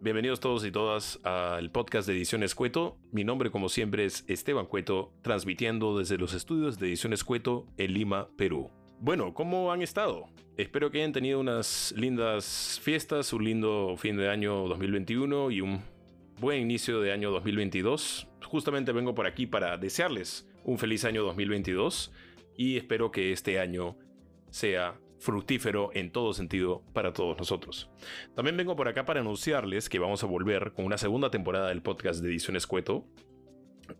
[0.00, 2.96] Bienvenidos todos y todas al podcast de Ediciones Cueto.
[3.10, 7.92] Mi nombre, como siempre, es Esteban Cueto, transmitiendo desde los estudios de Ediciones Cueto en
[7.92, 8.70] Lima, Perú.
[9.00, 10.26] Bueno, ¿cómo han estado?
[10.56, 15.82] Espero que hayan tenido unas lindas fiestas, un lindo fin de año 2021 y un
[16.38, 18.28] buen inicio de año 2022.
[18.44, 22.12] Justamente vengo por aquí para desearles un feliz año 2022
[22.56, 23.96] y espero que este año
[24.50, 27.90] sea fructífero en todo sentido para todos nosotros.
[28.34, 31.82] También vengo por acá para anunciarles que vamos a volver con una segunda temporada del
[31.82, 33.06] podcast de Ediciones Cueto.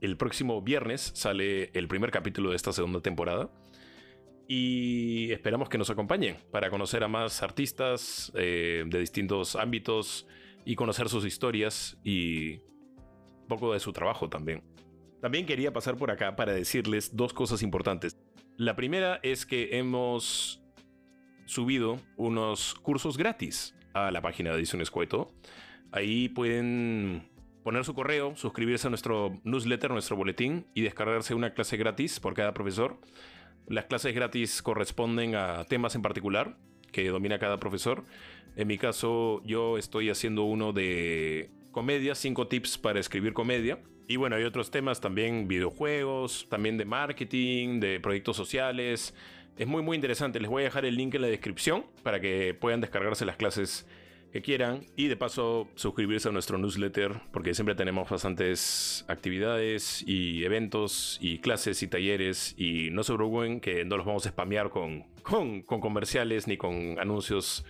[0.00, 3.50] El próximo viernes sale el primer capítulo de esta segunda temporada.
[4.48, 10.26] Y esperamos que nos acompañen para conocer a más artistas eh, de distintos ámbitos
[10.64, 14.62] y conocer sus historias y un poco de su trabajo también.
[15.20, 18.16] También quería pasar por acá para decirles dos cosas importantes.
[18.56, 20.61] La primera es que hemos
[21.46, 25.30] subido unos cursos gratis a la página de Ediciones Cueto.
[25.90, 27.28] Ahí pueden
[27.62, 32.34] poner su correo, suscribirse a nuestro newsletter, nuestro boletín y descargarse una clase gratis por
[32.34, 32.98] cada profesor.
[33.66, 36.56] Las clases gratis corresponden a temas en particular
[36.90, 38.04] que domina cada profesor.
[38.56, 43.78] En mi caso, yo estoy haciendo uno de comedia, cinco tips para escribir comedia.
[44.08, 49.14] Y bueno, hay otros temas también, videojuegos, también de marketing, de proyectos sociales,
[49.56, 50.40] es muy muy interesante.
[50.40, 53.86] Les voy a dejar el link en la descripción para que puedan descargarse las clases
[54.32, 60.44] que quieran y de paso suscribirse a nuestro newsletter porque siempre tenemos bastantes actividades y
[60.44, 64.70] eventos y clases y talleres y no se preocupen que no los vamos a spamear
[64.70, 67.66] con, con, comerciales ni con anuncios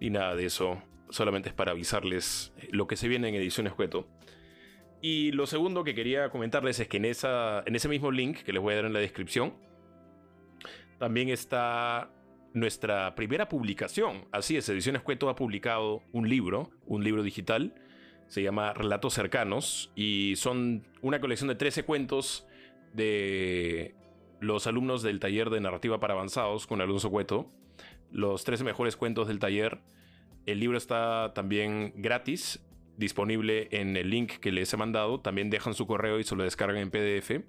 [0.00, 0.82] ni nada de eso.
[1.10, 4.08] Solamente es para avisarles lo que se viene en Ediciones Cueto.
[5.02, 8.52] Y lo segundo que quería comentarles es que en, esa, en ese mismo link que
[8.54, 9.52] les voy a dar en la descripción
[10.98, 12.10] también está
[12.52, 14.26] nuestra primera publicación.
[14.32, 17.74] Así es, Ediciones Cueto ha publicado un libro, un libro digital.
[18.28, 22.46] Se llama Relatos Cercanos y son una colección de 13 cuentos
[22.92, 23.94] de
[24.40, 27.52] los alumnos del taller de narrativa para avanzados con Alonso Cueto.
[28.10, 29.80] Los 13 mejores cuentos del taller.
[30.46, 32.64] El libro está también gratis,
[32.96, 35.20] disponible en el link que les he mandado.
[35.20, 37.44] También dejan su correo y se lo descargan en PDF.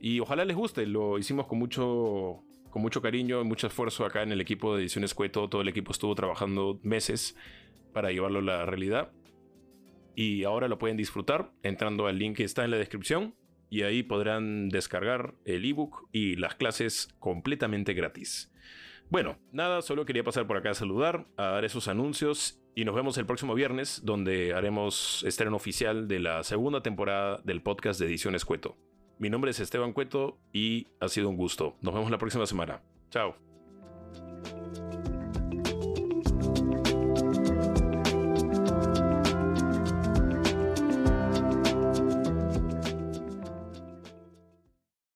[0.00, 4.22] Y ojalá les guste, lo hicimos con mucho con mucho cariño y mucho esfuerzo acá
[4.22, 5.48] en el equipo de Ediciones Cueto.
[5.48, 7.36] Todo el equipo estuvo trabajando meses
[7.92, 9.12] para llevarlo a la realidad.
[10.14, 13.34] Y ahora lo pueden disfrutar entrando al link que está en la descripción.
[13.68, 18.52] Y ahí podrán descargar el ebook y las clases completamente gratis.
[19.10, 22.94] Bueno, nada, solo quería pasar por acá a saludar, a dar esos anuncios y nos
[22.94, 28.06] vemos el próximo viernes donde haremos estreno oficial de la segunda temporada del podcast de
[28.06, 28.76] Ediciones Cueto.
[29.20, 31.76] Mi nombre es Esteban Cueto y ha sido un gusto.
[31.82, 32.80] Nos vemos la próxima semana.
[33.10, 33.36] Chao.